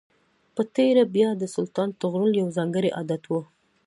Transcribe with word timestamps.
په 0.55 0.61
تېره 0.75 1.03
بیا 1.15 1.29
د 1.37 1.43
سلطان 1.55 1.89
طغرل 2.01 2.31
یو 2.41 2.47
ځانګړی 2.57 2.89
عادت 2.97 3.23
و. 3.27 3.31